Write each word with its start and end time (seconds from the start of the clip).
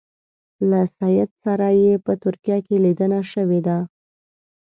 له 0.69 0.81
سید 0.97 1.29
سره 1.43 1.67
یې 1.81 1.93
په 2.05 2.13
ترکیه 2.23 2.57
کې 2.65 2.75
لیدنه 2.85 3.19
شوې 3.31 3.59
ده. 3.67 3.77